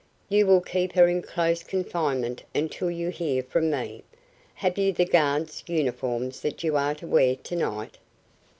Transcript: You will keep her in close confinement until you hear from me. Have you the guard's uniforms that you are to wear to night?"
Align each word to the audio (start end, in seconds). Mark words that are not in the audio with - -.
You 0.29 0.47
will 0.47 0.61
keep 0.61 0.93
her 0.93 1.07
in 1.07 1.21
close 1.21 1.61
confinement 1.61 2.41
until 2.55 2.89
you 2.89 3.09
hear 3.09 3.43
from 3.43 3.69
me. 3.69 4.03
Have 4.55 4.79
you 4.79 4.91
the 4.91 5.05
guard's 5.05 5.63
uniforms 5.67 6.41
that 6.41 6.63
you 6.63 6.75
are 6.75 6.95
to 6.95 7.05
wear 7.05 7.35
to 7.35 7.55
night?" 7.55 7.99